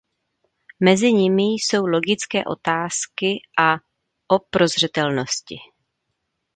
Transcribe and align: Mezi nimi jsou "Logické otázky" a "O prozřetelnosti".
Mezi 0.79 1.13
nimi 1.13 1.43
jsou 1.59 1.85
"Logické 1.87 2.43
otázky" 2.45 3.39
a 3.59 3.73
"O 4.27 4.39
prozřetelnosti". 4.49 5.55